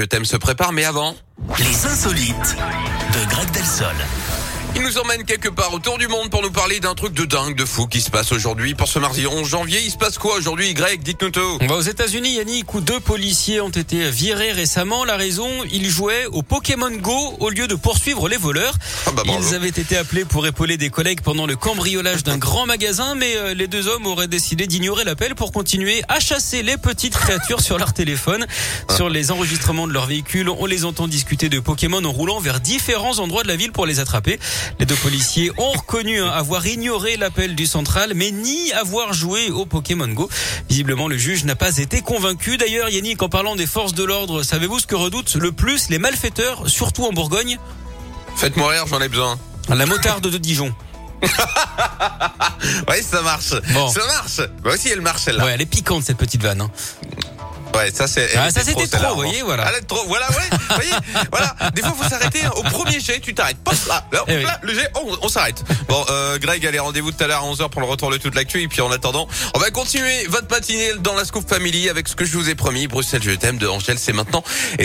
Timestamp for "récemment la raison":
14.52-15.48